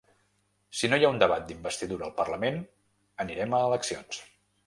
[0.79, 2.59] Si no hi ha un debat d’investidura al parlament,
[3.25, 4.23] anirem a eleccions.